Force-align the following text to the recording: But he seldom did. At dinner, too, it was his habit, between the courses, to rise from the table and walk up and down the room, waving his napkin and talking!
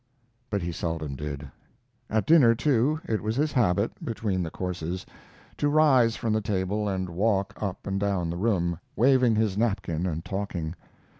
But 0.49 0.63
he 0.63 0.71
seldom 0.71 1.15
did. 1.15 1.47
At 2.09 2.25
dinner, 2.25 2.55
too, 2.55 2.99
it 3.07 3.21
was 3.21 3.35
his 3.35 3.51
habit, 3.51 4.03
between 4.03 4.41
the 4.41 4.49
courses, 4.49 5.05
to 5.57 5.69
rise 5.69 6.15
from 6.15 6.33
the 6.33 6.41
table 6.41 6.89
and 6.89 7.07
walk 7.07 7.53
up 7.61 7.85
and 7.85 7.99
down 7.99 8.31
the 8.31 8.35
room, 8.37 8.79
waving 8.95 9.35
his 9.35 9.59
napkin 9.59 10.07
and 10.07 10.25
talking! 10.25 10.73